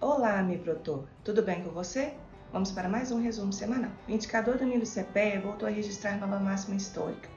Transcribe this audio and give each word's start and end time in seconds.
Olá, 0.00 0.40
meu 0.44 0.60
produtor, 0.60 1.08
tudo 1.24 1.42
bem 1.42 1.60
com 1.64 1.70
você? 1.70 2.14
Vamos 2.52 2.70
para 2.70 2.88
mais 2.88 3.10
um 3.10 3.20
resumo 3.20 3.52
semanal. 3.52 3.90
O 4.06 4.12
indicador 4.12 4.56
do 4.56 4.64
milho 4.64 4.86
CPE 4.86 5.40
voltou 5.42 5.68
a 5.68 5.72
registrar 5.72 6.16
nova 6.16 6.38
máxima 6.38 6.76
histórica. 6.76 7.28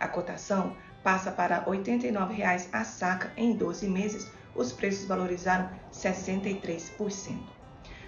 A 0.00 0.08
cotação 0.08 0.74
passa 1.04 1.30
para 1.30 1.58
R$ 1.58 1.66
89,00 1.72 2.68
a 2.72 2.84
saca 2.84 3.30
em 3.36 3.54
12 3.54 3.86
meses, 3.90 4.32
os 4.54 4.72
preços 4.72 5.06
valorizaram 5.06 5.68
63%. 5.92 7.38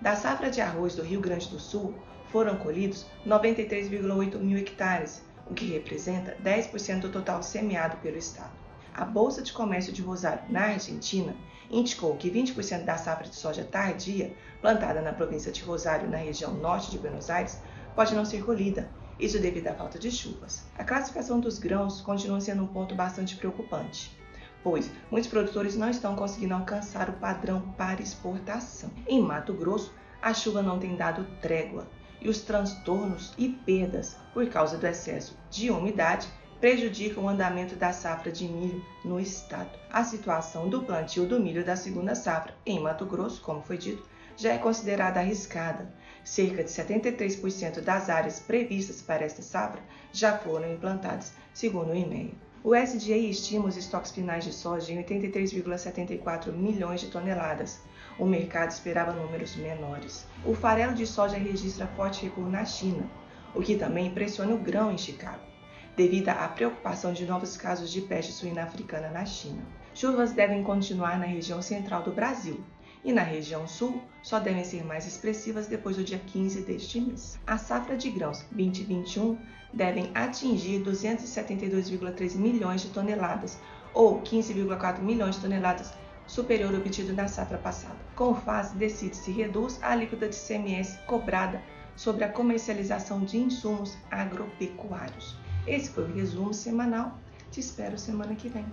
Da 0.00 0.16
safra 0.16 0.50
de 0.50 0.62
arroz 0.62 0.94
do 0.94 1.02
Rio 1.02 1.20
Grande 1.20 1.50
do 1.50 1.60
Sul, 1.60 1.94
foram 2.32 2.56
colhidos 2.56 3.04
93,8 3.26 4.38
mil 4.38 4.56
hectares, 4.56 5.22
o 5.46 5.52
que 5.52 5.66
representa 5.66 6.34
10% 6.42 7.00
do 7.00 7.12
total 7.12 7.42
semeado 7.42 7.98
pelo 7.98 8.16
estado. 8.16 8.69
A 9.00 9.04
Bolsa 9.06 9.40
de 9.40 9.50
Comércio 9.50 9.94
de 9.94 10.02
Rosário, 10.02 10.42
na 10.50 10.60
Argentina, 10.60 11.34
indicou 11.70 12.14
que 12.18 12.30
20% 12.30 12.84
da 12.84 12.98
safra 12.98 13.26
de 13.26 13.34
soja 13.34 13.64
tardia, 13.64 14.36
plantada 14.60 15.00
na 15.00 15.10
província 15.10 15.50
de 15.50 15.62
Rosário, 15.62 16.06
na 16.06 16.18
região 16.18 16.52
norte 16.52 16.90
de 16.90 16.98
Buenos 16.98 17.30
Aires, 17.30 17.62
pode 17.96 18.14
não 18.14 18.26
ser 18.26 18.44
colhida, 18.44 18.90
isso 19.18 19.40
devido 19.40 19.68
à 19.68 19.74
falta 19.74 19.98
de 19.98 20.10
chuvas. 20.10 20.66
A 20.76 20.84
classificação 20.84 21.40
dos 21.40 21.58
grãos 21.58 22.02
continua 22.02 22.42
sendo 22.42 22.62
um 22.62 22.66
ponto 22.66 22.94
bastante 22.94 23.36
preocupante, 23.36 24.14
pois 24.62 24.90
muitos 25.10 25.30
produtores 25.30 25.78
não 25.78 25.88
estão 25.88 26.14
conseguindo 26.14 26.52
alcançar 26.52 27.08
o 27.08 27.14
padrão 27.14 27.72
para 27.78 28.02
exportação. 28.02 28.90
Em 29.06 29.22
Mato 29.22 29.54
Grosso, 29.54 29.94
a 30.20 30.34
chuva 30.34 30.60
não 30.60 30.78
tem 30.78 30.94
dado 30.94 31.26
trégua 31.40 31.88
e 32.20 32.28
os 32.28 32.42
transtornos 32.42 33.32
e 33.38 33.48
perdas 33.48 34.18
por 34.34 34.46
causa 34.50 34.76
do 34.76 34.86
excesso 34.86 35.38
de 35.48 35.70
umidade 35.70 36.28
prejudicam 36.60 37.24
o 37.24 37.28
andamento 37.28 37.74
da 37.74 37.90
safra 37.90 38.30
de 38.30 38.46
milho 38.46 38.84
no 39.02 39.18
estado. 39.18 39.78
A 39.90 40.04
situação 40.04 40.68
do 40.68 40.82
plantio 40.82 41.26
do 41.26 41.40
milho 41.40 41.64
da 41.64 41.74
segunda 41.74 42.14
safra 42.14 42.54
em 42.66 42.78
Mato 42.78 43.06
Grosso, 43.06 43.40
como 43.40 43.62
foi 43.62 43.78
dito, 43.78 44.06
já 44.36 44.52
é 44.52 44.58
considerada 44.58 45.20
arriscada. 45.20 45.90
Cerca 46.22 46.62
de 46.62 46.68
73% 46.68 47.80
das 47.80 48.10
áreas 48.10 48.40
previstas 48.40 49.00
para 49.00 49.24
esta 49.24 49.40
safra 49.40 49.82
já 50.12 50.36
foram 50.36 50.70
implantadas, 50.70 51.32
segundo 51.54 51.92
o 51.92 51.96
IMEA. 51.96 52.32
O 52.62 52.76
SDA 52.76 53.16
estima 53.16 53.66
os 53.66 53.78
estoques 53.78 54.10
finais 54.10 54.44
de 54.44 54.52
soja 54.52 54.92
em 54.92 55.02
83,74 55.02 56.52
milhões 56.52 57.00
de 57.00 57.06
toneladas. 57.06 57.80
O 58.18 58.26
mercado 58.26 58.70
esperava 58.70 59.12
números 59.12 59.56
menores. 59.56 60.26
O 60.44 60.54
farelo 60.54 60.92
de 60.92 61.06
soja 61.06 61.38
registra 61.38 61.86
forte 61.96 62.24
recuo 62.24 62.50
na 62.50 62.66
China, 62.66 63.10
o 63.54 63.62
que 63.62 63.76
também 63.76 64.10
pressiona 64.10 64.54
o 64.54 64.58
grão 64.58 64.92
em 64.92 64.98
Chicago 64.98 65.50
devido 65.96 66.28
à 66.28 66.48
preocupação 66.48 67.12
de 67.12 67.26
novos 67.26 67.56
casos 67.56 67.90
de 67.90 68.00
peste 68.00 68.32
suína 68.32 68.62
africana 68.62 69.10
na 69.10 69.24
China. 69.24 69.62
Chuvas 69.94 70.32
devem 70.32 70.62
continuar 70.62 71.18
na 71.18 71.26
região 71.26 71.60
central 71.60 72.02
do 72.02 72.12
Brasil 72.12 72.60
e 73.04 73.12
na 73.12 73.22
região 73.22 73.66
sul 73.66 74.02
só 74.22 74.38
devem 74.38 74.64
ser 74.64 74.84
mais 74.84 75.06
expressivas 75.06 75.66
depois 75.66 75.96
do 75.96 76.04
dia 76.04 76.18
15 76.18 76.62
deste 76.62 77.00
mês. 77.00 77.38
A 77.46 77.56
safra 77.56 77.96
de 77.96 78.10
grãos 78.10 78.44
2021 78.52 79.38
devem 79.72 80.10
atingir 80.14 80.82
272,3 80.82 82.36
milhões 82.36 82.82
de 82.82 82.88
toneladas, 82.88 83.58
ou 83.94 84.20
15,4 84.22 85.00
milhões 85.00 85.36
de 85.36 85.42
toneladas 85.42 85.92
superior 86.26 86.72
ao 86.72 86.80
obtido 86.80 87.12
na 87.12 87.26
safra 87.26 87.58
passada. 87.58 87.96
Com 88.14 88.30
o 88.30 88.34
FAS, 88.34 88.72
decide 88.72 89.16
se 89.16 89.32
reduz 89.32 89.82
a 89.82 89.90
alíquota 89.90 90.28
de 90.28 90.36
CMS 90.36 90.96
cobrada 91.06 91.60
sobre 91.96 92.24
a 92.24 92.28
comercialização 92.28 93.24
de 93.24 93.36
insumos 93.36 93.96
agropecuários. 94.10 95.36
Esse 95.66 95.90
foi 95.90 96.04
o 96.04 96.14
resumo 96.14 96.52
semanal. 96.52 97.18
Te 97.50 97.60
espero 97.60 97.98
semana 97.98 98.34
que 98.34 98.48
vem. 98.48 98.66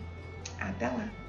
Até 0.59 0.87
lá! 0.89 1.26